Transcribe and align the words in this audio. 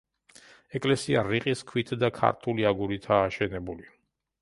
ეკლესია 0.79 1.21
რიყის 1.27 1.63
ქვით 1.73 1.93
და 2.07 2.11
ქართული 2.19 2.69
აგურითაა 2.73 3.25
აშენებული. 3.31 3.91